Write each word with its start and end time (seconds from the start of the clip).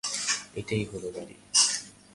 এটাই 0.55 0.83
হলো 0.85 1.07
গাড়ি। 1.15 1.35